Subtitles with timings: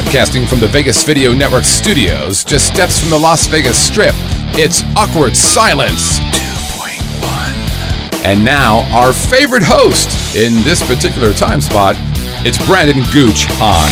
[0.00, 4.14] Broadcasting from the Vegas Video Network studios, just steps from the Las Vegas Strip,
[4.56, 8.24] it's Awkward Silence 2.1.
[8.24, 11.96] And now, our favorite host in this particular time spot,
[12.46, 13.90] it's Brandon Gooch Hahn.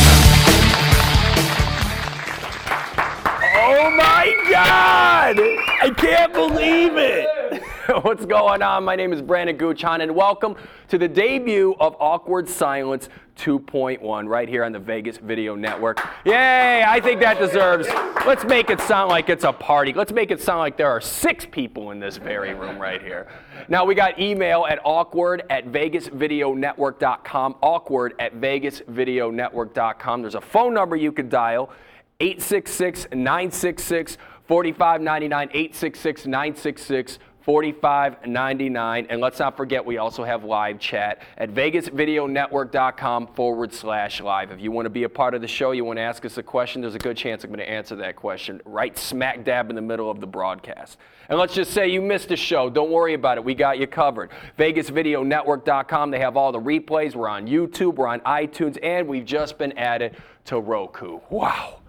[3.55, 5.39] Oh my God!
[5.83, 7.63] I can't believe it!
[8.03, 8.85] What's going on?
[8.85, 10.57] My name is Brandon Gooch Hahn, and welcome
[10.89, 16.01] to the debut of Awkward Silence 2.1 right here on the Vegas Video Network.
[16.25, 16.83] Yay!
[16.83, 17.87] I think that deserves.
[18.27, 19.93] Let's make it sound like it's a party.
[19.93, 23.29] Let's make it sound like there are six people in this very room right here.
[23.69, 30.23] Now, we got email at awkward at vegasvideonetwork.com, awkward at vegasvideonetwork.com.
[30.23, 31.71] There's a phone number you can dial
[32.21, 37.19] 866 966 4599, 866 966
[37.49, 39.07] 4599.
[39.09, 44.51] And let's not forget, we also have live chat at vegasvideonetwork.com forward slash live.
[44.51, 46.37] If you want to be a part of the show, you want to ask us
[46.37, 49.71] a question, there's a good chance I'm going to answer that question right smack dab
[49.71, 50.99] in the middle of the broadcast.
[51.31, 52.69] And let's just say you missed a show.
[52.69, 53.45] Don't worry about it.
[53.45, 54.29] We got you covered.
[54.59, 56.11] VegasVideoNetwork.com.
[56.11, 57.15] They have all the replays.
[57.15, 61.21] We're on YouTube, we're on iTunes, and we've just been added to Roku.
[61.31, 61.81] Wow.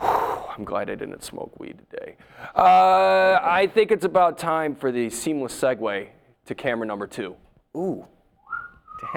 [0.00, 2.16] I'm glad I didn't smoke weed today.
[2.54, 6.08] Uh, I think it's about time for the seamless segue
[6.46, 7.36] to camera number two.
[7.76, 8.06] Ooh,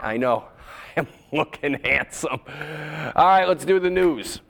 [0.02, 0.46] I know.
[0.98, 2.42] I'm looking handsome.
[3.16, 4.42] All right, let's do the news.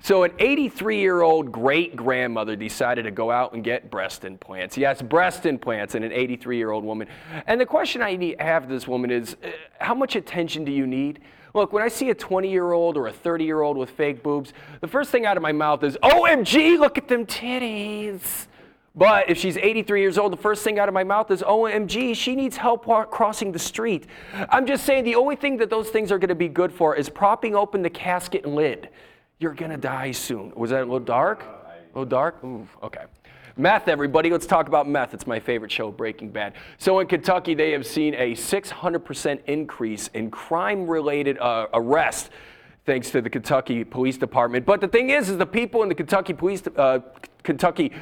[0.00, 4.76] So, an 83 year old great grandmother decided to go out and get breast implants.
[4.76, 7.08] Yes, breast implants in an 83 year old woman.
[7.46, 9.48] And the question I need, have this woman is uh,
[9.80, 11.20] how much attention do you need?
[11.54, 14.22] Look, when I see a 20 year old or a 30 year old with fake
[14.22, 18.46] boobs, the first thing out of my mouth is, OMG, look at them titties.
[18.94, 22.14] But if she's 83 years old, the first thing out of my mouth is, OMG,
[22.14, 24.06] she needs help crossing the street.
[24.50, 26.94] I'm just saying the only thing that those things are going to be good for
[26.94, 28.90] is propping open the casket lid.
[29.38, 30.52] You're going to die soon.
[30.54, 31.42] Was that a little dark?
[31.42, 32.44] A little dark?
[32.44, 33.04] Ooh, okay.
[33.56, 34.30] Meth, everybody.
[34.30, 35.12] Let's talk about meth.
[35.12, 36.54] It's my favorite show, Breaking Bad.
[36.78, 42.30] So in Kentucky, they have seen a 600% increase in crime-related uh, arrests
[42.86, 44.64] thanks to the Kentucky Police Department.
[44.64, 47.00] But the thing is, is the people in the Kentucky Police, uh,
[47.42, 47.92] Kentucky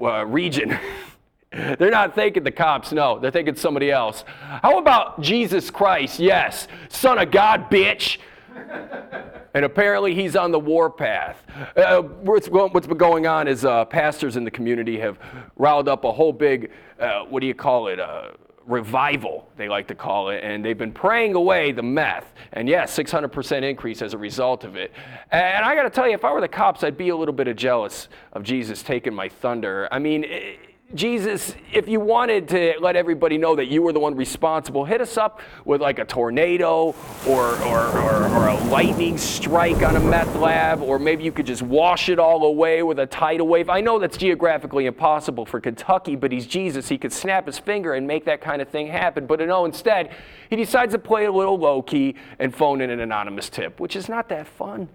[0.00, 0.78] uh, region,
[1.50, 3.18] they're not thanking the cops, no.
[3.18, 4.24] They're thanking somebody else.
[4.62, 6.20] How about Jesus Christ?
[6.20, 6.68] Yes.
[6.88, 8.18] Son of God, bitch
[9.54, 11.42] and apparently he's on the warpath.
[11.76, 15.18] Uh, what's, what's been going on is uh, pastors in the community have
[15.56, 18.30] riled up a whole big, uh, what do you call it, uh,
[18.66, 22.32] revival, they like to call it, and they've been praying away the meth.
[22.52, 24.92] And yes, 600% increase as a result of it.
[25.32, 27.34] And I got to tell you, if I were the cops, I'd be a little
[27.34, 29.88] bit of jealous of Jesus taking my thunder.
[29.90, 34.00] I mean, it, Jesus, if you wanted to let everybody know that you were the
[34.00, 36.96] one responsible, hit us up with like a tornado
[37.28, 41.46] or, or, or, or, a lightning strike on a meth lab, or maybe you could
[41.46, 43.70] just wash it all away with a tidal wave.
[43.70, 46.88] I know that's geographically impossible for Kentucky, but he's Jesus.
[46.88, 49.26] He could snap his finger and make that kind of thing happen.
[49.26, 50.10] But no, instead,
[50.48, 53.94] he decides to play a little low key and phone in an anonymous tip, which
[53.94, 54.88] is not that fun.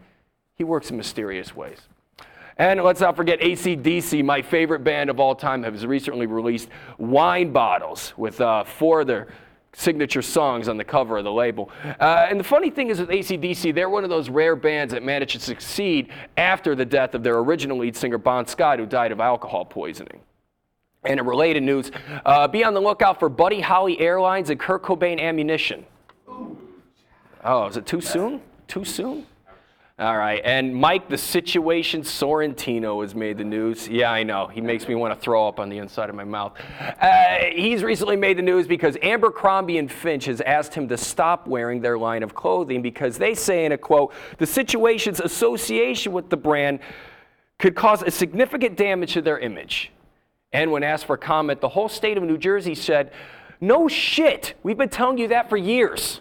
[0.56, 1.83] He works in mysterious ways.
[2.58, 7.52] And let's not forget ACDC, my favorite band of all time, has recently released wine
[7.52, 9.28] bottles with uh, four of their
[9.74, 11.70] signature songs on the cover of the label.
[12.00, 15.04] Uh, and the funny thing is with ACDC, they're one of those rare bands that
[15.04, 19.12] managed to succeed after the death of their original lead singer, Bon Scott, who died
[19.12, 20.22] of alcohol poisoning.
[21.04, 21.92] And in related news,
[22.26, 25.86] uh, be on the lookout for Buddy Holly Airlines and Kurt Cobain ammunition.
[27.44, 28.42] Oh, is it too soon?
[28.68, 29.28] Too soon?
[29.97, 33.88] All right, and Mike, the situation Sorrentino has made the news.
[33.88, 34.47] Yeah, I know.
[34.47, 36.51] He makes me want to throw up on the inside of my mouth.
[37.00, 41.47] Uh, he's recently made the news because Abercrombie and Fitch has asked him to stop
[41.47, 46.29] wearing their line of clothing because they say in a quote, the situation's association with
[46.29, 46.81] the brand
[47.57, 49.94] could cause a significant damage to their image.
[50.51, 53.13] And when asked for comment, the whole state of New Jersey said,
[53.62, 56.19] no shit, we've been telling you that for years.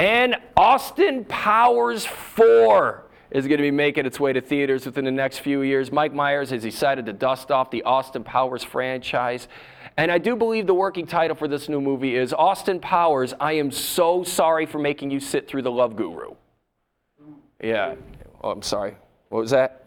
[0.00, 5.10] And Austin Powers 4 is going to be making its way to theaters within the
[5.10, 5.92] next few years.
[5.92, 9.46] Mike Myers has decided to dust off the Austin Powers franchise.
[9.98, 13.52] And I do believe the working title for this new movie is Austin Powers, I
[13.52, 16.34] am so sorry for making you sit through the Love Guru.
[17.62, 17.96] Yeah.
[18.42, 18.96] Oh, I'm sorry.
[19.28, 19.84] What was that?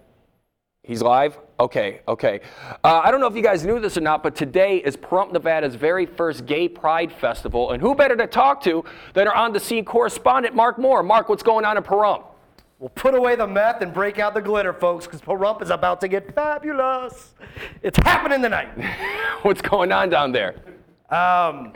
[0.84, 1.40] He's live?
[1.64, 2.42] Okay, okay.
[2.84, 5.32] Uh, I don't know if you guys knew this or not, but today is Pahrump,
[5.32, 7.72] Nevada's very first Gay Pride Festival.
[7.72, 8.84] And who better to talk to
[9.14, 11.04] than our on the scene correspondent, Mark Moore?
[11.04, 12.26] Mark, what's going on in Pahrump?
[12.80, 16.02] Well, put away the meth and break out the glitter, folks, because Pahrump is about
[16.02, 17.34] to get fabulous.
[17.82, 18.68] It's happening tonight.
[19.44, 20.56] what's going on down there?
[21.10, 21.72] Um,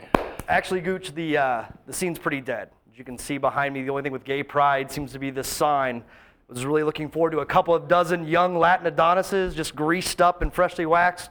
[0.48, 2.68] actually, Gooch, the, uh, the scene's pretty dead.
[2.92, 5.30] As you can see behind me, the only thing with gay pride seems to be
[5.30, 6.04] this sign.
[6.48, 10.22] I was really looking forward to a couple of dozen young Latin Adonises, just greased
[10.22, 11.30] up and freshly waxed,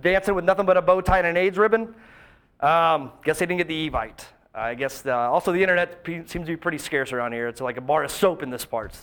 [0.00, 1.94] dancing with nothing but a bow tie and an AIDS ribbon.
[2.58, 4.24] Um, guess they didn't get the Evite.
[4.52, 7.46] I guess the, also the internet seems to be pretty scarce around here.
[7.46, 9.02] It's like a bar of soap in this parts.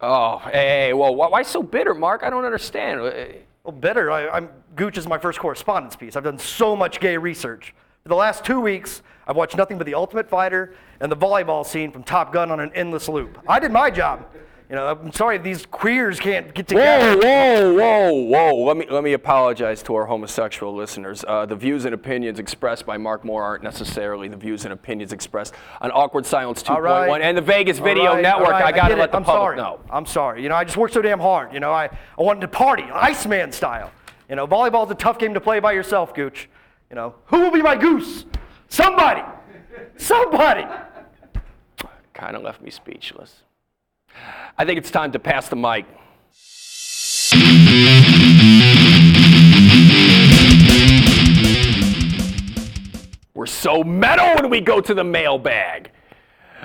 [0.00, 0.50] Oh, hey,
[0.86, 2.24] hey, well, why, why so bitter, Mark?
[2.24, 3.00] I don't understand.
[3.00, 3.12] Uh,
[3.62, 4.10] Well, better.
[4.10, 6.16] I, I'm Gooch is my first correspondence piece.
[6.16, 7.72] I've done so much gay research.
[8.02, 11.64] For the last two weeks, I've watched nothing but The Ultimate Fighter and the volleyball
[11.64, 13.38] scene from Top Gun on an endless loop.
[13.48, 14.26] I did my job.
[14.70, 17.18] You know, I'm sorry these queers can't get together.
[17.18, 18.64] Whoa, whoa, whoa, whoa.
[18.64, 21.22] Let me, let me apologize to our homosexual listeners.
[21.28, 25.12] Uh, the views and opinions expressed by Mark Moore aren't necessarily the views and opinions
[25.12, 25.52] expressed
[25.82, 27.20] on Awkward Silence 2.1 All right.
[27.20, 28.48] and the Vegas All Video right, Network.
[28.48, 29.10] right, I got to let it.
[29.12, 29.56] the I'm public sorry.
[29.58, 29.80] know.
[29.90, 30.42] I'm sorry.
[30.42, 31.52] You know, I just worked so damn hard.
[31.52, 31.84] You know, I,
[32.18, 33.92] I wanted to party, Iceman style.
[34.30, 36.48] You know, volleyball's a tough game to play by yourself, Gooch.
[36.88, 38.24] You know, who will be my goose?
[38.68, 39.22] Somebody.
[39.98, 40.64] Somebody.
[42.14, 43.43] Kind of left me speechless.
[44.56, 45.86] I think it's time to pass the mic.
[53.34, 55.90] We're so metal when we go to the mailbag.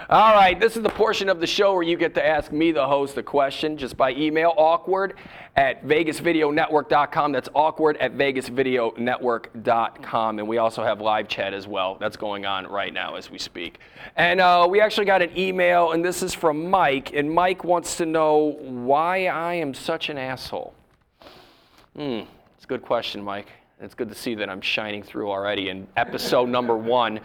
[0.08, 2.72] All right, this is the portion of the show where you get to ask me,
[2.72, 5.16] the host, a question just by email, awkward
[5.56, 7.32] at vegasvideonetwork.com.
[7.32, 10.40] That's awkward at vegasvideonetwork.com.
[10.40, 11.98] And we also have live chat as well.
[12.00, 13.80] That's going on right now as we speak.
[14.16, 17.14] And uh, we actually got an email, and this is from Mike.
[17.14, 20.74] And Mike wants to know why I am such an asshole.
[21.96, 22.22] Hmm,
[22.56, 23.48] it's a good question, Mike.
[23.82, 27.22] It's good to see that I'm shining through already in episode number one.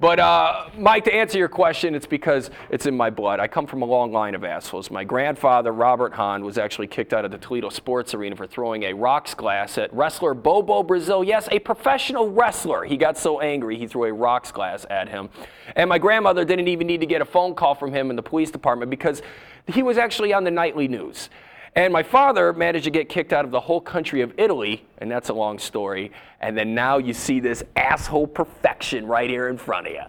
[0.00, 3.40] But, uh, Mike, to answer your question, it's because it's in my blood.
[3.40, 4.90] I come from a long line of assholes.
[4.90, 8.84] My grandfather, Robert Hahn, was actually kicked out of the Toledo Sports Arena for throwing
[8.84, 11.22] a rocks glass at wrestler Bobo Brazil.
[11.22, 12.84] Yes, a professional wrestler.
[12.84, 15.28] He got so angry, he threw a rocks glass at him.
[15.76, 18.22] And my grandmother didn't even need to get a phone call from him in the
[18.22, 19.20] police department because
[19.66, 21.28] he was actually on the nightly news.
[21.74, 25.10] And my father managed to get kicked out of the whole country of Italy, and
[25.10, 26.12] that's a long story.
[26.40, 30.02] And then now you see this asshole perfection right here in front of you.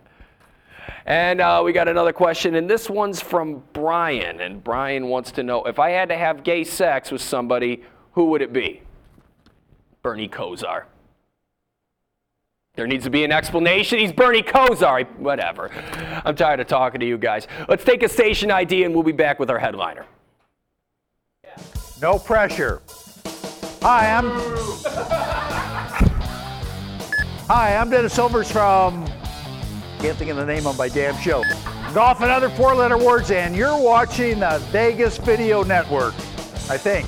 [1.05, 4.41] And uh, we got another question, and this one's from Brian.
[4.41, 7.83] And Brian wants to know if I had to have gay sex with somebody,
[8.13, 8.81] who would it be?
[10.01, 10.83] Bernie Kosar.
[12.75, 13.99] There needs to be an explanation.
[13.99, 15.05] He's Bernie Kosar.
[15.17, 15.69] Whatever.
[16.23, 17.47] I'm tired of talking to you guys.
[17.67, 20.05] Let's take a station ID, and we'll be back with our headliner.
[22.01, 22.81] No pressure.
[23.81, 24.29] Hi, I'm.
[27.47, 29.05] Hi, I'm Dennis Silvers from.
[29.99, 31.43] Can't think of the name of my damn show.
[31.93, 36.13] Golf and other four-letter words, and you're watching the Vegas Video Network.
[36.69, 37.05] I think.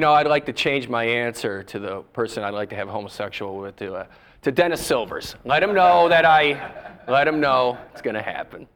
[0.00, 2.88] You know, I'd like to change my answer to the person I'd like to have
[2.88, 4.06] homosexual with to, uh,
[4.40, 5.34] to Dennis Silvers.
[5.44, 8.66] Let him know that I, let him know it's going to happen.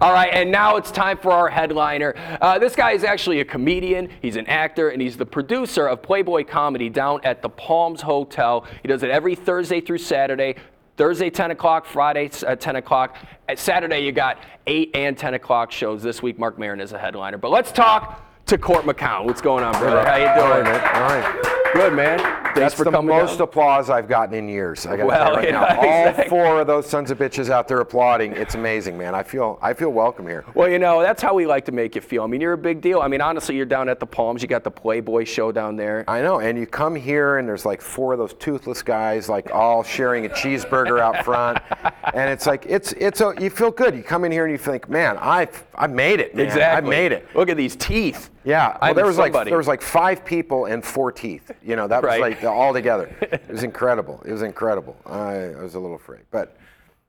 [0.00, 2.14] All right, and now it's time for our headliner.
[2.40, 6.02] Uh, this guy is actually a comedian, he's an actor, and he's the producer of
[6.02, 8.64] Playboy Comedy down at the Palms Hotel.
[8.80, 10.54] He does it every Thursday through Saturday.
[10.96, 13.16] Thursday, 10 o'clock, Friday at 10 o'clock.
[13.48, 16.00] At Saturday, you got 8 and 10 o'clock shows.
[16.00, 17.38] This week, Marc Maron is a headliner.
[17.38, 19.24] But let's talk to Court McCown.
[19.24, 20.04] What's going on, brother?
[20.04, 20.66] How you doing?
[20.66, 21.70] All right.
[21.74, 22.43] Good, man.
[22.60, 23.42] That's for the coming most down.
[23.48, 24.86] applause I've gotten in years.
[24.86, 25.80] I got Well, right yeah, now.
[26.20, 28.32] All four of those sons of bitches out there applauding.
[28.32, 29.14] It's amazing, man.
[29.14, 30.44] I feel I feel welcome here.
[30.54, 32.22] Well, you know, that's how we like to make you feel.
[32.22, 33.00] I mean, you're a big deal.
[33.00, 34.42] I mean, honestly, you're down at the Palms.
[34.42, 36.04] You got the Playboy show down there.
[36.08, 36.40] I know.
[36.40, 40.26] And you come here and there's like four of those toothless guys like all sharing
[40.26, 41.58] a cheeseburger out front.
[42.12, 43.96] And it's like it's it's a, you feel good.
[43.96, 46.34] You come in here and you think, "Man, I I made it.
[46.36, 46.44] Man.
[46.46, 46.86] Exactly.
[46.86, 48.30] I made it." Look at these teeth.
[48.44, 51.50] Yeah, well, there was like there was like five people and four teeth.
[51.64, 53.14] You know, that was like all together.
[53.20, 54.22] It was incredible.
[54.24, 54.96] It was incredible.
[55.06, 56.56] I, I was a little afraid, but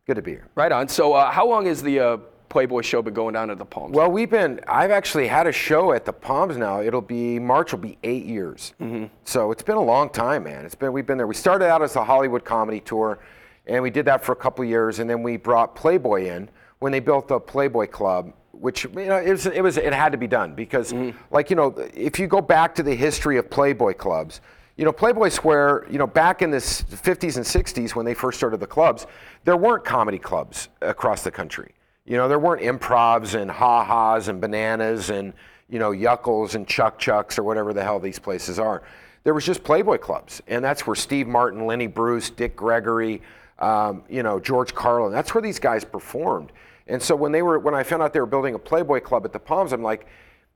[0.06, 0.48] good to be here.
[0.56, 0.88] Right on.
[0.88, 2.18] So, uh, how long has the uh,
[2.50, 3.96] Playboy show been going down at the Palms?
[3.96, 4.60] Well, we've been.
[4.68, 6.82] I've actually had a show at the Palms now.
[6.82, 7.72] It'll be March.
[7.72, 8.74] Will be eight years.
[8.80, 9.06] Mm-hmm.
[9.24, 10.66] So it's been a long time, man.
[10.66, 10.94] It's been.
[10.94, 11.28] We've been there.
[11.28, 13.20] We started out as a Hollywood comedy tour,
[13.68, 16.50] and we did that for a couple of years, and then we brought Playboy in
[16.80, 18.34] when they built the Playboy Club.
[18.54, 21.18] Which you know, it was, it was it had to be done because, Mm-hmm.
[21.30, 24.40] like you know, if you go back to the history of Playboy clubs,
[24.78, 28.38] you know, Playboy Square, you know, back in the 50s and 60s when they first
[28.38, 29.08] started the clubs,
[29.46, 31.74] there weren't comedy clubs across the country.
[32.06, 35.34] You know, there weren't improvs and ha-has and bananas and,
[35.70, 38.84] you know, yuckles and chuck chucks or whatever the hell these places are.
[39.24, 40.42] There was just Playboy clubs.
[40.48, 43.22] And that's where Steve Martin, Lenny Bruce, Dick Gregory,
[43.60, 46.52] um, you know, George Carlin, that's where these guys performed.
[46.88, 49.26] And so when they were, when I found out they were building a Playboy Club
[49.26, 50.06] at the Palms, I'm like,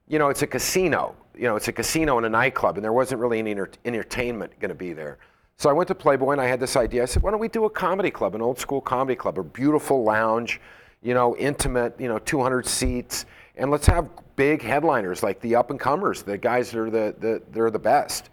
[0.06, 1.16] you know, it's a casino.
[1.40, 4.52] You know, it's a casino and a nightclub, and there wasn't really any enter- entertainment
[4.60, 5.16] going to be there.
[5.56, 7.02] So I went to Playboy and I had this idea.
[7.02, 9.42] I said, why don't we do a comedy club, an old school comedy club, a
[9.42, 10.60] beautiful lounge,
[11.02, 13.24] you know, intimate, you know, 200 seats,
[13.56, 17.14] and let's have big headliners like the up and comers, the guys that are the,
[17.18, 18.28] the they're the best.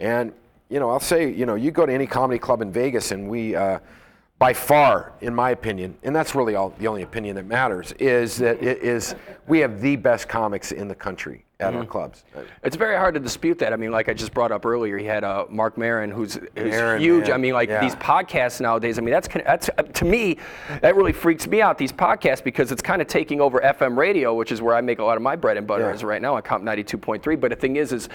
[0.00, 0.32] And
[0.68, 3.28] you know, I'll say, you know, you go to any comedy club in Vegas, and
[3.28, 3.78] we, uh,
[4.38, 8.36] by far, in my opinion, and that's really all the only opinion that matters, is
[8.38, 9.14] that it is
[9.46, 12.24] we have the best comics in the country at our clubs.
[12.62, 13.72] It's very hard to dispute that.
[13.72, 16.70] I mean, like I just brought up earlier, he had uh, Marc Maron, who's, who's
[16.70, 17.24] Maron, huge.
[17.24, 17.32] man.
[17.32, 17.80] I mean, like Yeah.
[17.80, 18.98] these podcasts nowadays.
[18.98, 20.38] I mean, that's that's uh, to me,
[20.80, 21.78] that really freaks me out.
[21.78, 24.98] These podcasts because it's kind of taking over FM radio, which is where I make
[24.98, 25.94] a lot of my bread and butter Yeah.
[25.94, 27.36] is right now on Comp 92.3.
[27.40, 28.08] But the thing is, is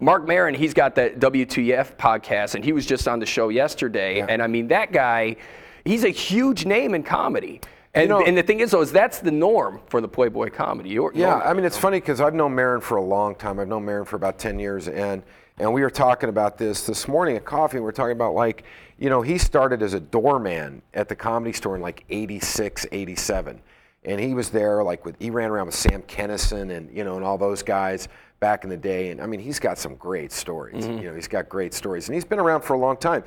[0.00, 4.20] Marc Maron, he's got that WTF podcast, and he was just on the show yesterday.
[4.28, 5.36] And I mean, that guy,
[5.84, 7.60] he's a huge name in comedy.
[7.94, 10.90] And, know- and the thing is, though, is that's the norm for the Playboy comedy.
[10.90, 13.60] You're, Yeah, I mean, it's funny because I've known Maron for a long time.
[13.60, 14.88] I've known Maron for about 10 years.
[14.88, 15.22] And,
[15.58, 17.76] and we were talking about this this morning at coffee.
[17.76, 18.64] And we are talking about, like,
[18.98, 23.60] you know, he started as a doorman at the comedy store in like 86, 87.
[24.06, 27.16] And he was there, like, with, he ran around with Sam Kinison and, you know,
[27.16, 28.08] and all those guys
[28.40, 29.10] back in the day.
[29.10, 30.84] And I mean, he's got some great stories.
[30.84, 30.98] Mm-hmm.
[30.98, 32.08] You know, he's got great stories.
[32.08, 33.24] And he's been around for a long time.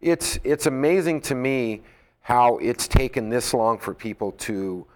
[0.00, 1.82] It's, it's amazing to me
[2.20, 4.86] how it's taken this long for people to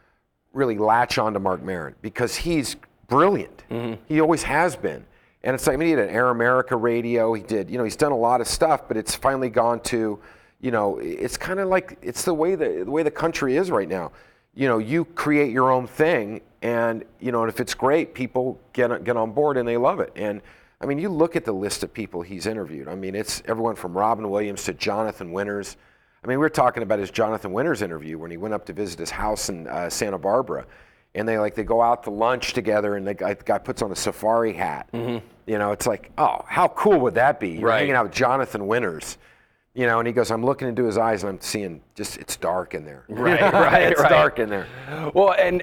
[0.52, 2.76] really latch on to Marc Maron because he's
[3.08, 3.64] brilliant.
[3.70, 4.02] Mm-hmm.
[4.06, 5.04] He always has been.
[5.42, 7.34] And it's like, I mean, he did an Air America radio.
[7.34, 10.18] He did, you know, he's done a lot of stuff, but it's finally gone to,
[10.60, 13.70] you know, it's kind of like, it's the way the, the way the country is
[13.70, 14.12] right now.
[14.54, 18.58] You know, you create your own thing and, you know, and if it's great, people
[18.72, 20.12] get, get on board and they love it.
[20.16, 20.40] And
[20.80, 22.88] I mean, you look at the list of people he's interviewed.
[22.88, 25.76] I mean, it's everyone from Robin Williams to Jonathan Winters.
[26.24, 28.72] I mean, we were talking about his Jonathan Winters interview when he went up to
[28.72, 30.64] visit his house in uh, Santa Barbara,
[31.14, 33.82] and they like they go out to lunch together, and the guy, the guy puts
[33.82, 34.88] on a safari hat.
[34.92, 37.48] You know, it's like, oh, how cool would that be?
[37.48, 37.64] You're Mm-hmm.
[37.66, 37.78] Right.
[37.80, 39.18] hanging out with Jonathan Winters.
[39.76, 42.36] You know, and he goes, I'm looking into his eyes, and I'm seeing just it's
[42.36, 43.04] dark in there.
[43.14, 44.08] Right, right, it's right.
[44.08, 44.66] dark in there.
[45.14, 45.62] Well, and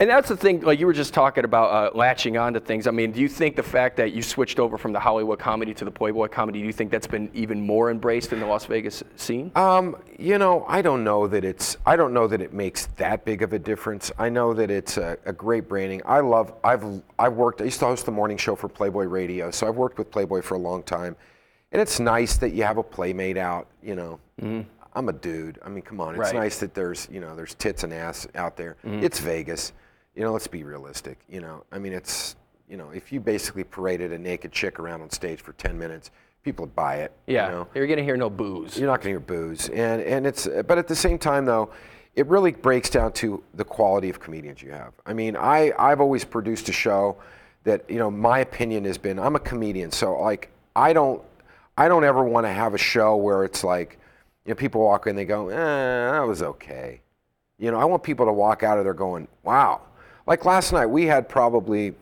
[0.00, 0.60] and that's the thing.
[0.60, 2.88] Like you were just talking about uh, latching on to things.
[2.88, 5.72] I mean, do you think the fact that you switched over from the Hollywood comedy
[5.74, 8.66] to the Playboy comedy, do you think that's been even more embraced in the Las
[8.66, 9.52] Vegas scene?
[9.54, 11.76] Um, you know, I don't know that it's.
[11.86, 14.10] I don't know that it makes that big of a difference.
[14.18, 16.02] I know that it's a, a great branding.
[16.04, 16.52] I love.
[16.64, 17.60] I've I've worked.
[17.60, 20.42] I used to host the morning show for Playboy Radio, so I've worked with Playboy
[20.42, 21.14] for a long time,
[21.74, 23.66] and it's nice that you have a playmate out.
[23.82, 24.62] You know, mm-hmm.
[24.94, 25.58] I'm a dude.
[25.64, 26.14] I mean, come on.
[26.14, 26.34] It's Right.
[26.34, 28.76] nice that there's you know there's tits and ass out there.
[28.86, 29.04] Mm-hmm.
[29.04, 29.72] It's Vegas.
[30.14, 31.18] You know, let's be realistic.
[31.28, 32.36] You know, I mean, it's
[32.70, 36.10] you know, if you basically paraded a naked chick around on stage for 10 minutes,
[36.44, 37.12] people would buy it.
[37.26, 37.68] yeah, You know?
[37.74, 38.78] you're gonna hear no booze.
[38.78, 41.70] You're not going to hear booze, and and it's but at the same time though,
[42.14, 44.92] it really breaks down to the quality of comedians you have.
[45.04, 47.16] I mean, I I've always produced a show
[47.64, 51.20] that you know my opinion has been I'm a comedian, so like I don't
[51.76, 53.98] I don't ever want to have a show where it's like
[54.44, 57.00] you know people walk in they go eh that was okay,
[57.58, 59.80] you know I want people to walk out of there going wow.
[60.26, 61.94] Like last night we had probably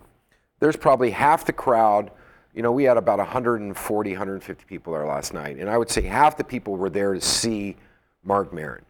[0.62, 2.12] there's probably half the crowd.
[2.55, 6.02] You know, we had about 140, 150 people there last night, and I would say
[6.02, 7.75] half the people were there to see
[8.23, 8.85] Marc Maron.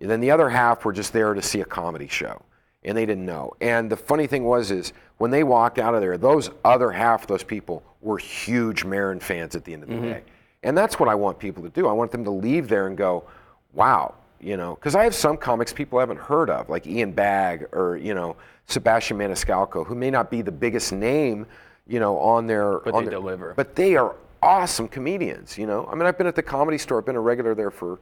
[0.00, 2.40] And then the other half were just there to see a comedy show,
[2.84, 3.52] and they didn't know.
[3.60, 7.22] And the funny thing was, is when they walked out of there, those other half
[7.22, 10.04] of those people were huge Maron fans at the end of the mm-hmm.
[10.04, 10.22] day.
[10.62, 11.86] And that's what I want people to do.
[11.86, 13.24] I want them to leave there and go,
[13.72, 17.66] wow, you know, because I have some comics people haven't heard of, like Ian Bagg
[17.72, 21.46] or, you know, Sebastian Maniscalco, who may not be the biggest name,
[21.86, 22.80] you know, on their.
[22.80, 23.54] But on they their- deliver.
[23.54, 25.88] But they are awesome comedians, you know.
[25.90, 27.98] I mean, I've been at the comedy store, I've been a regular there for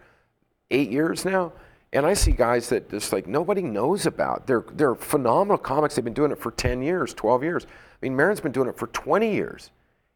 [0.71, 1.53] eight years now.
[1.93, 4.47] And I see guys that just like nobody knows about.
[4.47, 5.97] They're they're phenomenal comics.
[5.97, 7.65] They've been doing it for 10 years, 12 years.
[7.65, 7.69] I
[8.03, 9.71] mean, Maron's been doing it for 20 years.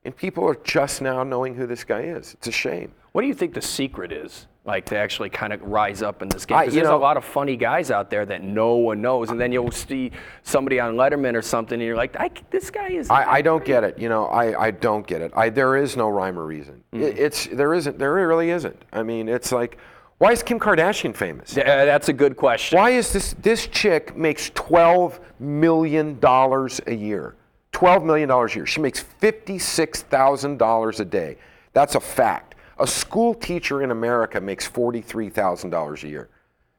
[0.05, 2.35] And people are just now knowing who this guy is.
[2.35, 2.93] It's a shame.
[3.13, 4.47] What do you think the secret is?
[4.65, 6.57] Like to actually kind of rise up in this game?
[6.57, 9.31] I- Because there's know- a lot of funny guys out there that no one knows,
[9.31, 10.13] and then you'll see
[10.45, 13.65] somebody on Letterman or something, and you're like, I, "This guy is." I, I don't
[13.65, 13.99] get it.
[13.99, 15.33] You know, I, I don't get it.
[15.35, 16.85] I, there is no rhyme or reason.
[16.93, 17.19] It, mm-hmm.
[17.19, 17.99] it's there isn't.
[17.99, 18.81] There really isn't.
[18.93, 19.79] I mean, it's like,
[20.19, 21.57] why is Kim Kardashian famous?
[21.57, 22.79] Yeah, uh, that's a good question.
[22.79, 27.35] Why is this this chick makes twelve million dollars a year?
[27.73, 28.67] Twelve million dollars a year.
[28.67, 31.37] She makes fifty-six thousand dollars a day.
[31.73, 32.55] That's a fact.
[32.79, 36.29] A school teacher in America makes forty-three thousand dollars a year.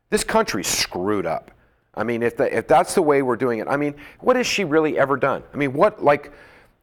[0.09, 1.51] This country's screwed up.
[1.95, 4.47] I mean, if the, if that's the way we're doing it, I mean, what has
[4.47, 5.43] she really ever done?
[5.53, 6.31] I mean, what like,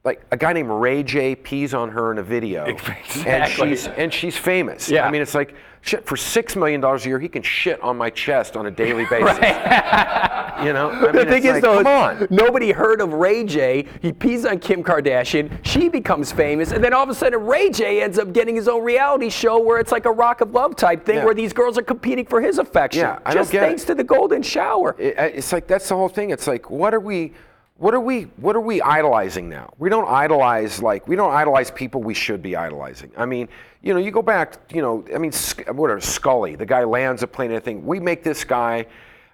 [0.02, 2.64] like a guy named Ray J pees on her in a video,
[3.26, 4.88] and she's and she's famous.
[4.88, 5.06] Yeah.
[5.06, 7.96] I mean, it's like shit for six million dollars a year, he can shit on
[7.98, 9.38] my chest on a daily basis.
[10.60, 12.26] You know, I mean, the thing it's is, like, though, come on.
[12.28, 13.86] nobody heard of Ray J.
[14.02, 15.50] He pees on Kim Kardashian.
[15.64, 18.02] She becomes famous, and then all of a sudden, Ray J.
[18.02, 21.06] ends up getting his own reality show where it's like a Rock of Love type
[21.06, 21.24] thing, Yeah.
[21.24, 23.00] where these girls are competing for his affection.
[23.00, 23.66] Yeah, I don't just get it.
[23.68, 24.94] thanks to the Golden Shower.
[24.98, 26.28] It- it's like that's the whole thing.
[26.28, 27.32] It's like what are we,
[27.80, 29.72] what are we, what are we idolizing now?
[29.78, 33.10] We don't idolize like we don't idolize people we should be idolizing.
[33.16, 33.48] I mean,
[33.80, 35.32] you know, you go back, you know, I mean,
[35.72, 37.86] whatever Scully, the guy lands a plane and everything.
[37.86, 38.84] We make this guy.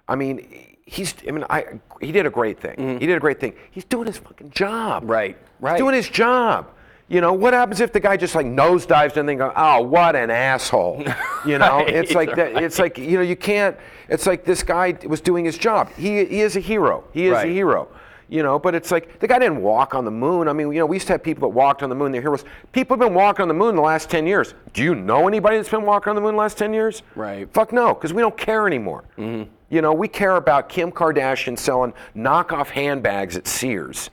[0.07, 0.47] I mean,
[0.85, 1.13] he's.
[1.27, 1.65] I mean, I
[1.99, 2.97] he did a great thing.
[3.01, 3.53] He did a great thing.
[3.69, 5.03] He's doing his fucking job.
[5.03, 5.11] Mm-hmm.
[5.11, 5.73] Right, right.
[5.73, 6.69] He's doing his job.
[7.09, 10.15] You know, what happens if the guy just like nosedives and then go, oh, what
[10.15, 11.03] an asshole?
[11.45, 12.61] You know, it's like that.
[12.63, 13.77] It's like, you know, you can't,
[14.09, 15.89] it's like this guy was doing his job.
[15.93, 17.05] He, he is a hero.
[17.13, 17.47] He is Right.
[17.47, 17.87] a hero.
[18.29, 20.49] You know, but it's like the guy didn't walk on the moon.
[20.49, 22.11] I mean, you know, we used to have people that walked on the moon.
[22.11, 22.43] They're heroes.
[22.73, 24.53] People have been walking on the moon the last 10 years.
[24.73, 27.03] Do you know anybody that's been walking on the moon the last 10 years?
[27.15, 27.47] Right.
[27.53, 29.05] Fuck no, because we don't care anymore.
[29.17, 29.49] Mm-hmm.
[29.69, 34.09] You know, we care about Kim Kardashian selling knockoff handbags at Sears,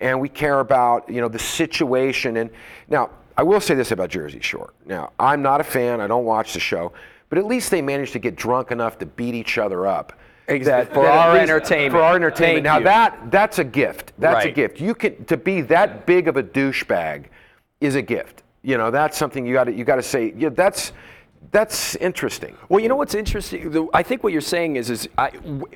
[0.00, 2.38] and we care about you know the situation.
[2.38, 2.50] And
[2.88, 4.72] now, I will say this about Jersey Shore.
[4.86, 6.00] Now, I'm not a fan.
[6.00, 6.92] I don't watch the show,
[7.28, 10.14] but at least they managed to get drunk enough to beat each other up.
[10.48, 11.92] Exa- for our entertainment.
[11.92, 12.56] For our entertainment.
[12.56, 12.84] Thank now you.
[12.84, 14.12] that that's a gift.
[14.18, 14.80] That's a gift.
[14.80, 17.26] You can to be that big of a douchebag
[17.80, 18.42] is a gift.
[18.62, 20.34] You know, that's something you got to you got to say.
[20.36, 20.92] Yeah, that's
[21.50, 22.56] that's interesting.
[22.68, 23.70] Well, you know what's interesting?
[23.70, 25.30] The- I think what you're saying is, is I,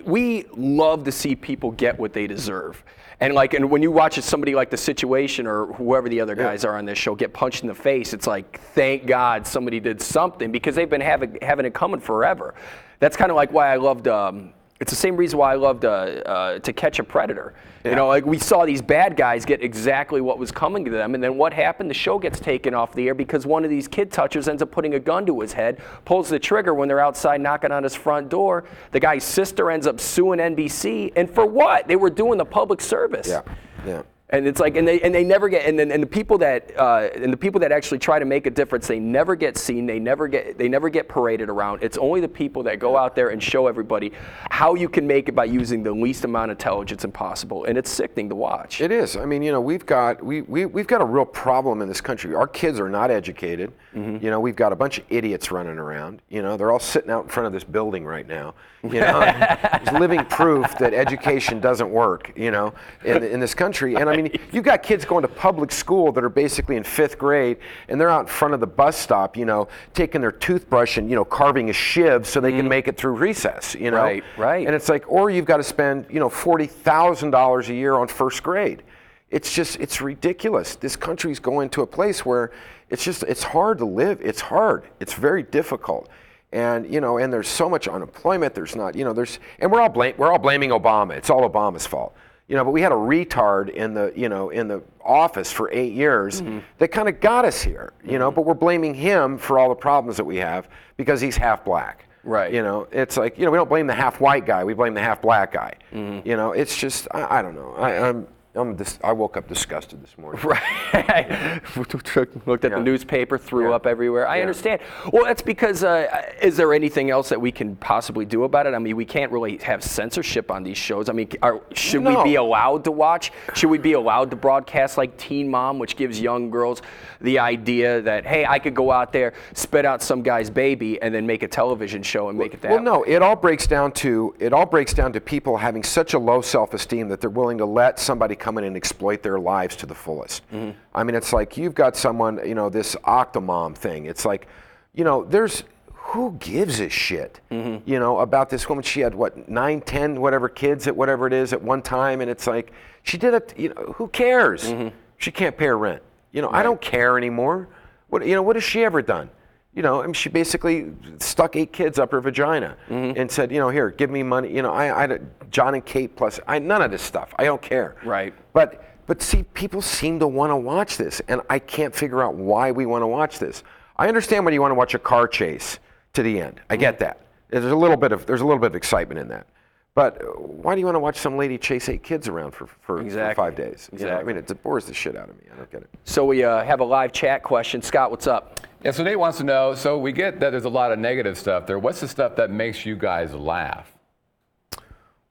[0.05, 2.83] we love to see people get what they deserve.
[3.21, 6.65] And like, and when you watch somebody like the situation or whoever the other guys
[6.65, 10.01] are on this show get punched in the face, it's like, thank God somebody did
[10.01, 12.55] something because they've been having having it coming forever.
[13.01, 14.07] That's kind of like why I loved.
[14.09, 17.55] Um, it's the same reason why I loved uh, uh, To Catch a Predator.
[17.85, 21.15] You know, like we saw these bad guys get exactly what was coming to them,
[21.15, 21.89] and then what happened?
[21.89, 24.71] The show gets taken off the air because one of these kid touchers ends up
[24.71, 27.95] putting a gun to his head, pulls the trigger when they're outside knocking on his
[27.95, 28.65] front door.
[28.91, 31.89] The guy's sister ends up suing NBC, and for what?
[31.89, 33.29] They were doing the public service.
[33.29, 33.41] Yeah.
[33.87, 34.03] Yeah.
[34.31, 36.71] And it's like, and they and they never get, and then and the people that
[36.79, 39.87] uh, and the people that actually try to make a difference, they never get seen.
[39.87, 41.83] They never get they never get paraded around.
[41.83, 44.13] It's only the people that go out there and show everybody
[44.51, 47.65] how you can make it by using the least amount of intelligence possible.
[47.65, 48.83] And it's sickening to watch.
[48.83, 49.17] It is.
[49.17, 52.03] I mean, you know, we've got we, we we've got a real problem in this
[52.03, 52.35] country.
[52.35, 53.73] Our kids are not educated.
[53.95, 54.25] Mm-hmm.
[54.25, 56.21] You know, we've got a bunch of idiots running around.
[56.29, 58.55] You know, they're all sitting out in front of this building right now.
[58.83, 59.23] You know,
[59.73, 62.33] it's living proof that education doesn't work.
[62.37, 63.97] You know, in, in this country.
[63.97, 67.19] And I mean, you've got kids going to public school that are basically in fifth
[67.19, 69.37] grade, and they're out in front of the bus stop.
[69.37, 72.71] You know, taking their toothbrush and you know carving a shiv so they can mm.
[72.71, 73.75] make it through recess.
[73.75, 74.03] You know.
[74.03, 74.67] Right, right.
[74.67, 77.95] And it's like, or you've got to spend, you know, forty thousand dollars a year
[77.95, 78.83] on first grade.
[79.31, 80.77] It's just, it's ridiculous.
[80.77, 82.51] This country's going to a place where
[82.89, 84.23] it's just, it's hard to live.
[84.23, 84.85] It's hard.
[85.01, 86.09] It's very difficult.
[86.51, 88.55] And you know, and there's so much unemployment.
[88.55, 91.13] There's not, you know, there's, and we're all blame, we're all blaming Obama.
[91.13, 92.17] It's all Obama's fault.
[92.49, 95.71] You know, but we had a retard in the, you know, in the office for
[95.71, 96.61] eight years mm-hmm.
[96.79, 97.93] that kind of got us here.
[98.03, 98.37] You know, mm-hmm.
[98.37, 102.07] but we're blaming him for all the problems that we have because he's half black.
[102.25, 102.53] Right.
[102.53, 104.95] You know, it's like you know we don't blame the half white guy, we blame
[104.95, 105.75] the half black guy.
[105.93, 106.29] Mm-hmm.
[106.29, 107.75] You know, it's just I, I don't know.
[107.77, 108.27] I, I'm
[108.59, 110.41] I'm dis- I woke up disgusted this morning.
[110.43, 111.61] Right.
[111.77, 112.79] Looked at Yeah.
[112.79, 113.77] the newspaper, threw Yeah.
[113.77, 114.27] up everywhere.
[114.29, 114.43] I Yeah.
[114.43, 114.81] understand.
[115.13, 116.07] Well, that's because, uh,
[116.43, 118.75] is there anything else that we can possibly do about it?
[118.75, 121.09] I mean, we can't really have censorship on these shows.
[121.09, 122.19] I mean, are, should No.
[122.23, 123.33] we be allowed to watch?
[123.55, 126.83] Should we be allowed to broadcast like Teen Mom, which gives young girls
[127.21, 131.15] the idea that, hey, I could go out there, spit out some guy's baby, and
[131.15, 132.85] then make a television show and make it that Well, way?
[132.85, 136.19] no, it all breaks down to it all breaks down to people having such a
[136.19, 139.87] low self-esteem that they're willing to let somebody come in and exploit their lives to
[139.87, 140.49] the fullest.
[140.51, 140.79] Mm-hmm.
[140.95, 144.07] I mean, it's like you've got someone, you know, this Octomom thing.
[144.07, 144.47] It's like,
[144.95, 147.89] you know, there's who gives a shit, mm-hmm.
[147.89, 148.83] you know, about this woman?
[148.83, 152.31] She had what nine, ten, whatever kids at whatever it is at one time, and
[152.31, 153.53] it's like she did it.
[153.59, 154.65] You know, who cares?
[154.65, 154.89] Mm-hmm.
[155.19, 156.03] She can't pay her rent.
[156.33, 157.69] You know, I don't care anymore.
[158.09, 158.43] What you know?
[158.43, 159.29] What has she ever done?
[159.75, 162.77] You know, I mean, she basically stuck eight kids up her vagina
[163.17, 164.53] and said, you know, here, give me money.
[164.53, 165.19] You know, I, I,
[165.51, 167.33] John and Kate plus, I, none of this stuff.
[167.39, 167.97] I don't care.
[168.05, 168.35] Right.
[168.53, 172.35] But, but see, people seem to want to watch this, and I can't figure out
[172.35, 173.63] why we want to watch this.
[173.97, 175.79] I understand when you want to watch a car chase
[176.15, 176.61] to the end.
[176.71, 177.21] I get that.
[177.51, 179.47] There's a little bit of there's a little bit of excitement in that.
[179.95, 183.03] But why do you want to watch some lady chase eight kids around for, for,
[183.03, 183.91] for five days?
[183.93, 185.47] You know, I mean, it bores the shit out of me.
[185.53, 185.91] I don't get it.
[186.05, 187.83] So we uh, have a live chat question.
[187.83, 188.61] Scott, what's up?
[188.85, 189.75] Yeah, so Nate wants to know.
[189.75, 191.79] So we get that there's a lot of negative stuff there.
[191.79, 193.93] What's the stuff that makes you guys laugh?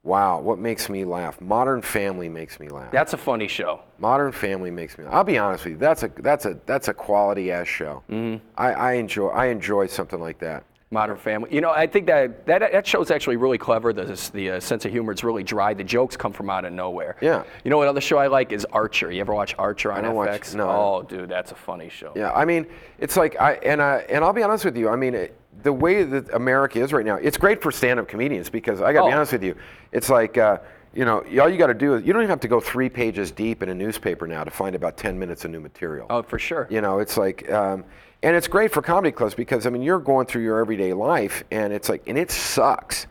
[0.02, 1.40] Wow, what makes me laugh?
[1.40, 2.90] Modern Family makes me laugh.
[2.92, 3.80] That's a funny show.
[3.98, 5.04] Modern Family makes me.
[5.04, 5.12] Laugh.
[5.12, 5.78] I'll be honest with you.
[5.78, 8.02] That's a that's a that's a quality ass show.
[8.08, 8.44] Mm-hmm.
[8.56, 10.64] I, I enjoy I enjoy something like that.
[10.90, 11.54] Modern Family.
[11.54, 13.92] You know, I think that that, that show's actually really clever.
[13.92, 15.74] The, the uh, sense of humor is really dry.
[15.74, 17.16] The jokes come from out of nowhere.
[17.20, 17.44] Yeah.
[17.62, 19.12] You know what other show I like is Archer.
[19.12, 20.68] You ever watch Archer on don't watch- no.
[20.70, 22.12] Oh, dude, that's a funny show.
[22.16, 22.66] Yeah, I mean,
[22.98, 24.88] it's like I and I and I'll be honest with you.
[24.88, 28.48] I mean, it, the way that America is right now, it's great for stand-up comedians
[28.48, 29.16] because I got to be Oh.
[29.16, 29.56] honest with you.
[29.92, 30.38] It's like.
[30.38, 30.58] Uh,
[30.94, 32.88] you know, all you got to do is you don't even have to go three
[32.88, 36.06] pages deep in a newspaper now to find about 10 minutes of new material.
[36.08, 36.66] Oh, for sure.
[36.70, 37.84] You know, it's like, um,
[38.22, 41.44] and it's great for comedy clubs because I mean, you're going through your everyday life,
[41.50, 43.06] and it's like, and it sucks,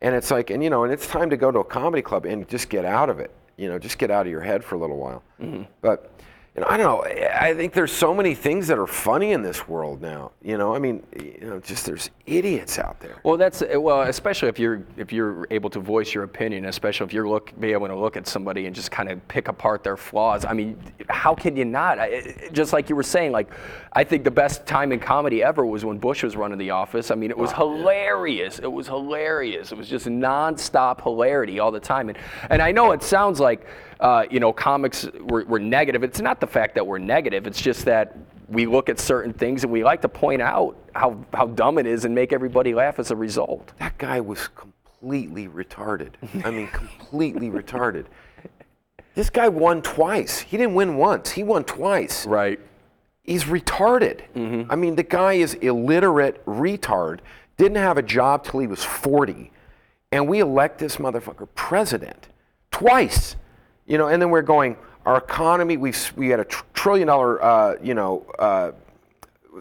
[0.00, 2.26] and it's like, and you know, and it's time to go to a comedy club
[2.26, 3.30] and just get out of it.
[3.56, 5.22] You know, just get out of your head for a little while.
[5.40, 5.62] Mm-hmm.
[5.80, 6.10] But
[6.54, 7.28] you know, I don't know.
[7.32, 10.30] I think there's so many things that are funny in this world now.
[10.40, 13.18] You know, I mean, you know, just there's idiots out there.
[13.24, 17.06] Well, that's eh, well, especially if you're if you're able to voice your opinion, especially
[17.06, 19.82] if you're look be able to look at somebody and just kind of pick apart
[19.82, 20.44] their flaws.
[20.44, 21.98] I mean, how can you not?
[21.98, 23.50] I, eh, just like you were saying, like
[23.92, 27.10] I think the best time in comedy ever was when Bush was running the office.
[27.10, 28.60] I mean, it was hilarious.
[28.60, 29.72] It was hilarious.
[29.72, 32.10] It was just nonstop hilarity all the time.
[32.10, 33.66] And and I know it sounds like
[34.04, 36.04] uh, you know comics were, were negative.
[36.04, 37.46] It's not the fact that we're negative.
[37.46, 38.16] It's just that
[38.48, 41.86] we look at certain things and we like to point out how, how dumb it
[41.86, 43.72] is and make everybody laugh as a result.
[43.78, 46.10] That guy was completely retarded.
[46.44, 48.04] I mean, completely retarded.
[49.14, 50.40] This guy won twice.
[50.40, 51.30] He didn't win once.
[51.30, 52.26] He won twice.
[52.26, 52.60] Right.
[53.22, 54.20] he's retarded.
[54.70, 57.20] I mean, the guy is illiterate, retard,
[57.56, 59.50] didn't have a job till he was 40,
[60.12, 62.28] and we elect this motherfucker president
[62.70, 63.36] twice.
[63.86, 67.42] You know, and then we're going, our economy, we we had a tr- trillion dollar,
[67.42, 68.72] uh, you know, uh,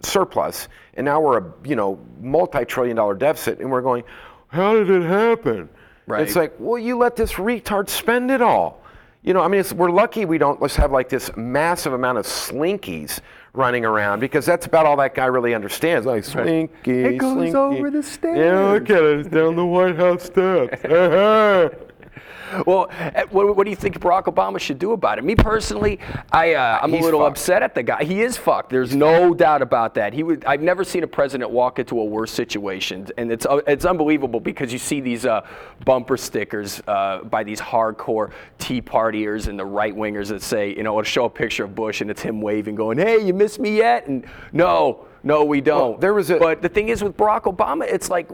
[0.01, 4.03] surplus, and now we're a you know multi-trillion dollar deficit, and we're going,
[4.47, 5.69] how did it happen?
[6.05, 6.21] Right.
[6.21, 8.81] It's like, well, you let this retard spend it all.
[9.23, 12.17] You know, I mean, it's, we're lucky we don't let's have like this massive amount
[12.17, 13.19] of slinkies
[13.53, 16.05] running around because that's about all that guy really understands.
[16.05, 17.55] Like slinky, It goes slinky.
[17.55, 18.37] over the stairs.
[18.37, 19.19] Yeah, look at it.
[19.19, 20.81] It's down the White House steps.
[22.67, 25.23] Well, eh, what, what do you think Barack Obama should do about it?
[25.23, 25.99] Me personally,
[26.31, 27.37] I, uh, I'm a little fucked.
[27.37, 28.03] upset at the guy.
[28.03, 28.69] He is fucked.
[28.69, 30.13] There's no doubt about that.
[30.13, 30.45] He would.
[30.45, 34.39] I've never seen a president walk into a worse situation, and it's uh, it's unbelievable
[34.39, 35.47] because you see these uh,
[35.83, 40.83] bumper stickers uh, by these hardcore Tea Partiers and the right wingers that say, you
[40.83, 43.57] know, it'll show a picture of Bush and it's him waving, going, "Hey, you miss
[43.57, 45.99] me yet?" And no, no, we don't.
[45.99, 48.29] there was a- But the thing is with Barack Obama, it's like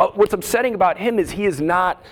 [0.00, 2.02] uh, what's upsetting about him is he is not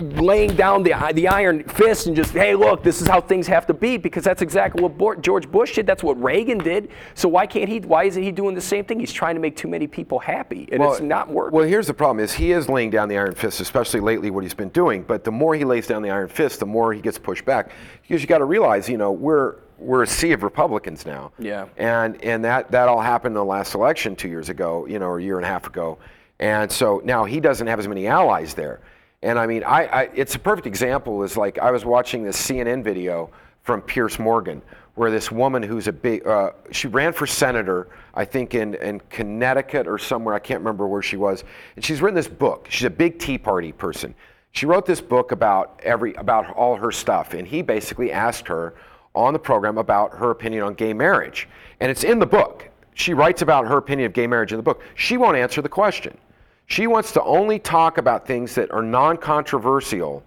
[0.00, 3.66] laying down the, the iron fist and just, hey, look, this is how things have
[3.66, 5.86] to be, because that's exactly what George Bush did.
[5.86, 6.90] That's what Reagan did.
[7.14, 7.80] So why can't he?
[7.80, 9.00] Why isn't he doing the same thing?
[9.00, 11.56] He's trying to make too many people happy, and it's not working.
[11.56, 14.44] Well, here's the problem: is he is laying down the iron fist, especially lately, what
[14.44, 15.02] he's been doing.
[15.02, 17.70] But the more he lays down the iron fist, the more he gets pushed back.
[18.02, 21.32] Because you got to realize, you know, we're we're a sea of Republicans now.
[21.38, 21.66] Yeah.
[21.76, 25.06] And and that that all happened in the last election two years ago, you know,
[25.06, 25.98] or a year and a half ago.
[26.38, 28.80] And so now he doesn't have as many allies there.
[29.22, 31.22] And I mean, I, I it's a perfect example.
[31.22, 33.30] Is like I was watching this CNN video
[33.62, 34.60] from Piers Morgan,
[34.94, 39.00] where this woman who's a big, uh, she ran for senator, I think in, in
[39.08, 41.44] Connecticut or somewhere, I can't remember where she was,
[41.76, 42.66] and she's written this book.
[42.68, 44.14] She's a big Tea Party person.
[44.50, 48.74] She wrote this book about every about all her stuff, and he basically asked her
[49.14, 51.48] on the program about her opinion on gay marriage,
[51.80, 52.68] and it's in the book.
[52.94, 54.82] She writes about her opinion of gay marriage in the book.
[54.94, 56.18] She won't answer the question.
[56.66, 60.22] She wants to only talk about things that are non-controversial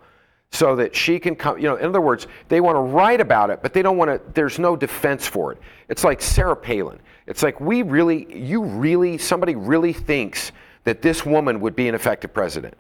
[0.52, 3.50] so that she can come, you know, in other words, they want to write about
[3.50, 5.58] it, but they don't want to, there's no defense for it.
[5.89, 7.00] It's like Sarah Palin.
[7.28, 10.52] It's like, we really, you really, somebody really thinks
[10.84, 12.76] that this woman would be an effective president.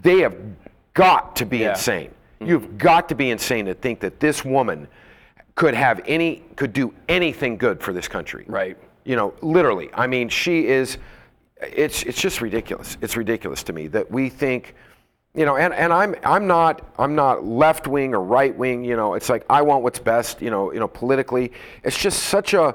[0.00, 0.34] They have
[0.94, 1.70] got to be Yeah.
[1.70, 2.08] insane.
[2.40, 2.46] Mm-hmm.
[2.46, 4.88] You've got to be insane to think that this woman
[5.54, 8.46] could have any, could do anything good for this country.
[8.48, 8.76] Right.
[9.04, 9.90] You know, literally.
[9.92, 10.96] I mean, she is,
[11.62, 12.96] it's, it's just ridiculous.
[13.00, 14.74] It's ridiculous to me that we think,
[15.34, 18.96] you know, and, and I'm, I'm not, I'm not left wing or right wing, you
[18.96, 21.52] know, it's like, I want what's best, you know, you know, politically.
[21.84, 22.74] It's just such a,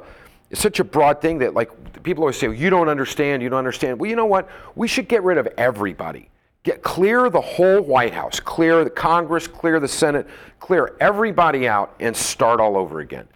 [0.50, 3.60] it's such a broad thing that like people always say, you don't understand, you don't
[3.60, 4.00] understand.
[4.00, 4.50] Well, you know what?
[4.76, 6.30] We should get rid of everybody.
[6.64, 10.28] Get clear the whole White House, clear the Congress, clear the Senate,
[10.60, 13.28] clear everybody out and start all over again.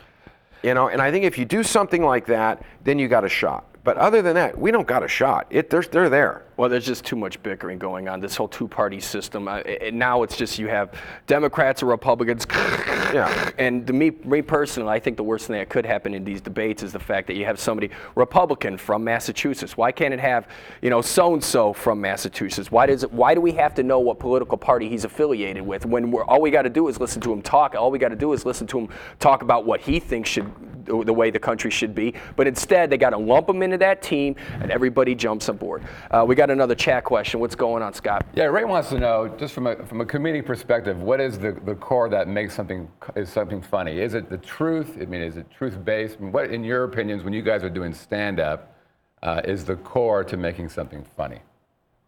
[0.64, 3.30] You know, and I think if you do something like that, then you got a
[3.30, 3.66] shot.
[3.84, 5.48] But other than that, we don't got a shot.
[5.50, 6.46] It, they're, they're there.
[6.62, 8.19] Well, there's just too much bickering going on.
[8.19, 9.47] This whole two-party system.
[9.47, 10.93] It, now it's just you have
[11.26, 12.45] Democrats or Republicans.
[12.52, 13.50] Yeah.
[13.58, 16.39] And to me, me personally, I think the worst thing that could happen in these
[16.39, 19.76] debates is the fact that you have somebody Republican from Massachusetts.
[19.76, 20.50] Why can't it have,
[20.84, 22.71] you know, so-and-so from Massachusetts?
[22.71, 23.12] Why does it?
[23.12, 26.41] Why do we have to know what political party he's affiliated with when we're all
[26.41, 27.74] we got to do is listen to him talk?
[27.74, 30.45] All we got to do is listen to him talk about what he thinks should
[30.86, 32.13] the way the country should be.
[32.36, 35.84] But instead, they got to lump him into that team, and everybody jumps on board.
[36.10, 37.40] Uh, we got another chat question.
[37.40, 38.26] What's going on, Scott?
[38.36, 41.54] Yeah, Ray wants to know, just from a from a comedic perspective, what is the,
[41.66, 44.00] the core that makes something is something funny?
[44.00, 44.98] Is it the truth?
[45.02, 46.18] I mean, is it truth based?
[46.20, 48.76] I mean, what, in your opinions, when you guys are doing stand up,
[49.24, 51.40] uh, is the core to making something funny?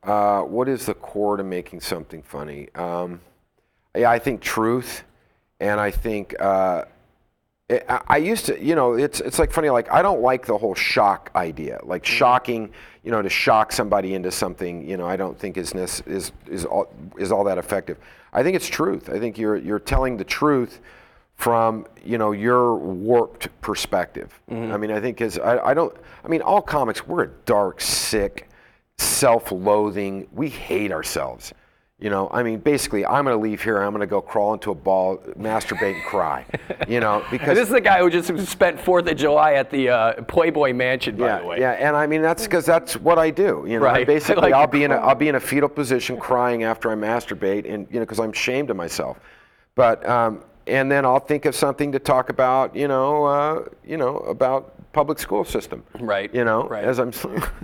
[0.04, 2.68] Uh, what is the core to making something funny?
[2.76, 3.22] Um,
[3.96, 5.04] yeah, I think truth,
[5.60, 6.93] and I think uh, it,
[8.08, 9.70] I, used to, you know, it's it's like funny.
[9.70, 12.08] Like I don't like the whole shock idea, like mm.
[12.08, 12.72] shocking,
[13.04, 14.88] you know, to shock somebody into something.
[14.88, 17.98] You know, I don't think is is is all is all that effective.
[18.34, 19.10] I think it's truth.
[19.10, 20.80] I think you're you're telling the truth
[21.36, 24.40] from you know your warped perspective.
[24.50, 24.72] Mm-hmm.
[24.72, 25.96] I mean, I think is I, I don't.
[26.24, 28.50] I mean, all comics we're a dark, sick,
[28.98, 30.28] self-loathing.
[30.32, 31.54] We hate ourselves.
[32.04, 33.78] You know, I mean, basically, I'm going to leave here.
[33.82, 36.46] I'm going to go crawl into a ball, masturbate, and cry.
[36.86, 39.88] You know, because this is the guy who just spent Fourth of July at the
[39.88, 41.60] uh, Playboy Mansion, by yeah, the way.
[41.62, 43.64] yeah, and I mean that's because that's what I do.
[43.66, 44.06] You know, Right.
[44.16, 44.96] basically Like I'll be in a.
[44.96, 48.32] I'll be in a fetal position crying after I masturbate, and you know because I'm
[48.32, 49.22] ashamed of myself.
[49.76, 52.76] But um, and then I'll think of something to talk about.
[52.76, 55.84] You know, uh, you know about public school system.
[56.00, 56.84] Right, You know, right.
[56.86, 57.12] as I'm.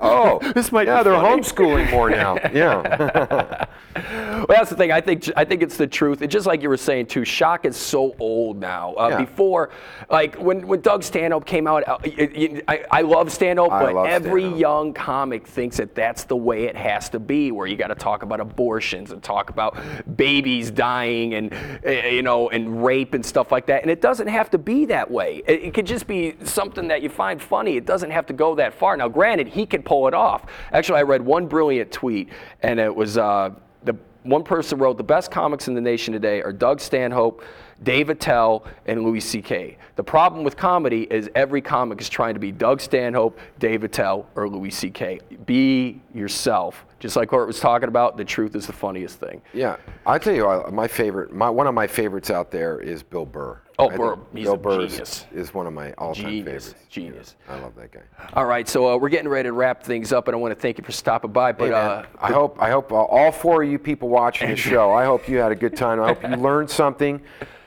[0.00, 1.42] oh, This might yeah, be they're funny.
[1.42, 2.36] homeschooling more now.
[2.56, 3.66] Yeah.
[3.96, 4.92] Well, that's the thing.
[4.92, 6.20] I think I think it's the truth.
[6.22, 7.24] It's just like you were saying too.
[7.24, 8.92] Shock is so old now.
[8.94, 9.20] Uh, Yeah.
[9.24, 9.70] Before,
[10.10, 13.84] like when, when Doug Stanhope came out, uh, it- it- I, I love Stanhope, I
[13.86, 14.60] but love every Stanhope.
[14.60, 17.50] young comic thinks that that's the way it has to be.
[17.52, 19.78] Where you got to talk about abortions and talk about
[20.16, 21.54] babies dying and
[21.86, 23.80] uh, you know and rape and stuff like that.
[23.82, 25.42] And it doesn't have to be that way.
[25.46, 27.76] It, it could just be something that you find funny.
[27.76, 28.96] It doesn't have to go that far.
[28.96, 30.46] Now, granted, he could pull it off.
[30.72, 32.30] Actually, I read one brilliant tweet,
[32.62, 33.18] and it was.
[33.18, 33.50] Uh,
[33.84, 37.44] the one person wrote the best comics in the nation today are Doug Stanhope,
[37.82, 39.78] Dave Attell, and Louis C.K.
[39.94, 44.28] The problem with comedy is every comic is trying to be Doug Stanhope, Dave Attell,
[44.34, 45.20] or Louis C.K.
[45.46, 46.84] Be yourself.
[46.98, 49.42] Just like Court was talking about, the truth is the funniest thing.
[49.52, 53.26] Yeah, I tell you, my favorite, my, one of my favorites out there is Bill
[53.26, 53.60] Burr.
[53.78, 55.26] Oh, I Burr, he's Bill Burr is- genius.
[55.34, 56.74] is one of my all-time Genius, favorites.
[56.88, 57.36] genius.
[57.50, 58.00] I love that guy.
[58.32, 60.60] All right, so uh, we're getting ready to wrap things up, and I want to
[60.60, 61.52] thank you for stopping by.
[61.52, 64.56] But Hey, uh, I hope I hope uh, all four of you people watching the
[64.70, 64.90] show.
[64.94, 66.00] I hope you had a good time.
[66.00, 67.20] I hope you learned something.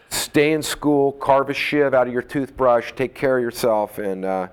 [0.10, 1.12] Stay in school.
[1.12, 2.94] Carve a shiv out of your toothbrush.
[2.96, 4.48] Take care of yourself, and uh,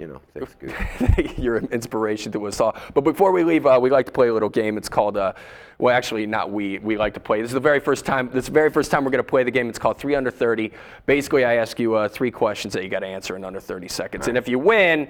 [0.00, 1.38] you know, thanks, good.
[1.38, 2.74] You're an inspiration to us all.
[2.94, 4.78] But before we leave, uh, we like to play a little game.
[4.78, 5.34] It's called, uh,
[5.78, 6.78] well, actually, not we.
[6.78, 7.42] We like to play.
[7.42, 8.28] This is the very first time.
[8.28, 9.68] This is the very first time we're going to play the game.
[9.68, 10.72] It's called Three Under Thirty.
[11.04, 13.88] Basically, I ask you uh, three questions that you got to answer in under 30
[13.88, 15.06] seconds, and if you win,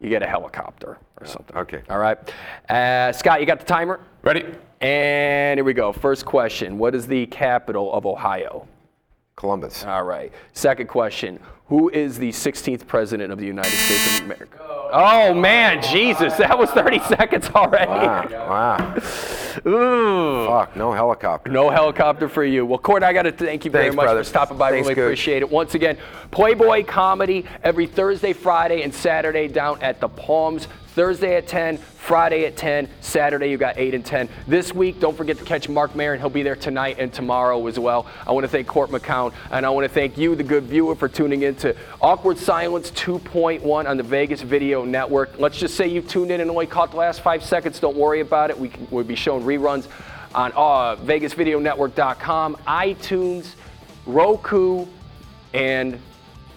[0.00, 1.56] you get a helicopter or something.
[1.56, 1.82] okay.
[1.90, 2.16] All right.
[2.70, 4.00] Uh, Scott, you got the timer?
[4.22, 4.46] Ready?
[4.80, 5.92] And here we go.
[5.92, 8.66] First question: What is the capital of Ohio?
[9.40, 9.84] Columbus.
[9.84, 10.30] All right.
[10.52, 11.40] Second question.
[11.68, 14.58] Who is the 16th president of the United States of America?
[14.92, 17.90] Oh, man, Jesus, that was 30 seconds already.
[17.90, 18.28] Wow.
[18.30, 18.96] wow.
[19.66, 20.46] Ooh.
[20.46, 20.76] Fuck.
[20.76, 21.50] No helicopter.
[21.50, 22.66] No helicopter for you.
[22.66, 24.20] Well, Court, I got to thank you very Thanks, much brother.
[24.20, 24.70] for stopping by.
[24.70, 25.04] Thanks, really Gooch.
[25.04, 25.50] appreciate it.
[25.50, 25.96] Once again,
[26.32, 30.66] Playboy Comedy every Thursday, Friday, and Saturday down at the Palms.
[31.00, 34.28] Thursday at 10, Friday at 10, Saturday you got 8 and 10.
[34.46, 36.20] This week, don't forget to catch Marc Maron.
[36.20, 38.06] He'll be there tonight and tomorrow as well.
[38.26, 40.94] I want to thank Court McCown, and I want to thank you, the good viewer,
[40.94, 45.38] for tuning in to Awkward Silence 2.1 on the Vegas Video Network.
[45.38, 47.80] Let's just say you tuned in and only caught the last five seconds.
[47.80, 48.58] Don't worry about it.
[48.58, 49.88] We can, we'll be showing reruns
[50.34, 53.54] on uh, VegasVideoNetwork.com, iTunes,
[54.04, 54.84] Roku,
[55.54, 55.98] and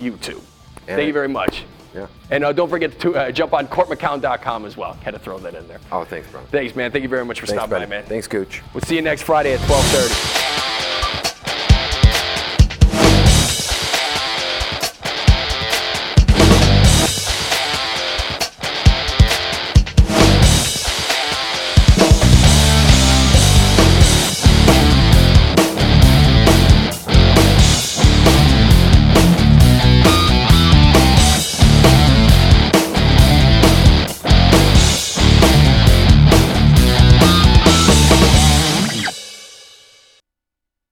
[0.02, 0.44] YouTube.
[0.86, 1.64] And- Thank you very much.
[1.94, 2.08] Yeah.
[2.32, 4.94] And uh, don't forget to uh, jump on courtmccown.com as well.
[4.94, 5.80] Had to throw that in there.
[5.92, 6.42] Oh, thanks, bro.
[6.52, 6.92] Thanks, man.
[6.92, 8.04] Thank you very much for Thanks, stopping by, man.
[8.06, 8.62] Thanks, Gooch.
[8.74, 10.53] We'll see you next Friday at 12:30.